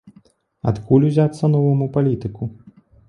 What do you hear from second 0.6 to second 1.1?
Адкуль